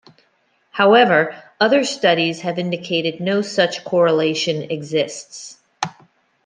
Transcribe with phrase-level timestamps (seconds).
[0.71, 5.59] However, other studies have indicated no such correlation exists.